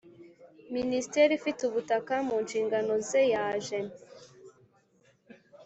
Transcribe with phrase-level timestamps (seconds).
[0.75, 3.79] Minisiteri ifite ubutaka mu nshingano ze yaje